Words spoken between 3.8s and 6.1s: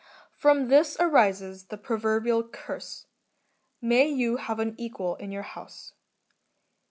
May you have an equal in your house."